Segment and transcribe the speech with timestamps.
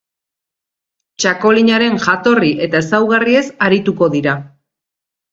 [1.23, 4.35] Txakolinaren jatorri eta ezaugarriez arituko dira.